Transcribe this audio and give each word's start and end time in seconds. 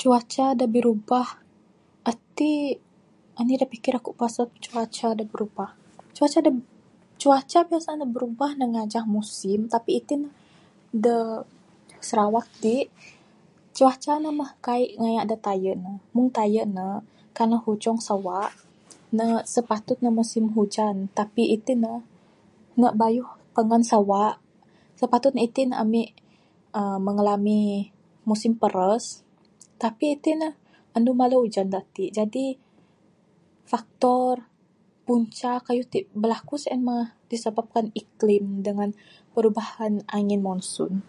Cuaca 0.00 0.46
da 0.58 0.66
birubah 0.74 1.26
ati...anih 2.12 3.58
da 3.62 3.66
pikir 3.72 3.92
aku 4.00 4.10
pasal 4.20 4.44
cuaca 4.64 5.06
da 5.18 5.24
birubah...cuaca 5.30 6.38
da...cuaca 6.46 7.58
biasa 7.68 7.88
ne 7.94 8.06
birubah 8.14 8.50
ne 8.58 8.64
ngajah 8.74 9.04
musim 9.16 9.60
tapi 9.74 9.90
itin 10.00 10.20
ne 10.26 10.30
da 11.04 11.16
Sarawak 12.08 12.46
ti 12.62 12.76
cuaca 13.76 14.12
ne 14.22 14.28
mbuh 14.36 14.50
kaii 14.66 14.86
ngaya 15.00 15.20
da 15.30 15.36
tayen...meng 15.46 16.28
tayen 16.36 16.68
ne 16.76 16.86
kalau 17.36 17.58
hujung 17.64 17.98
sawa 18.08 18.40
ne 19.16 19.24
sipatut 19.52 19.98
ne 20.00 20.10
musim 20.18 20.44
ujan 20.62 20.96
tapi 21.18 21.42
itin 21.56 21.78
ne 21.84 21.92
ne 22.80 22.88
bauh 23.00 23.28
pangan 23.54 23.82
sawa... 23.90 24.24
sipatut 24.98 25.34
itin 25.46 25.68
ne 25.70 25.76
ami 25.84 26.02
mengalami 27.06 27.62
musim 28.28 28.52
paras 28.60 29.04
tapi 29.82 30.04
itin 30.18 30.36
ne 30.42 30.48
andu 30.94 31.10
malar 31.18 31.40
ujan 31.46 31.68
da 31.72 31.78
ati...jadi 31.84 32.46
faktor 33.70 34.34
punca 35.06 35.52
kayuh 35.66 35.86
ti 35.92 35.98
berlaku 36.20 36.54
sien 36.62 36.80
mbuh 36.86 37.06
disebabkan 37.30 37.86
iklim 38.00 38.44
dangan 38.66 38.90
perubahan 39.34 39.92
angun 40.14 40.42
monsoon. 40.46 41.04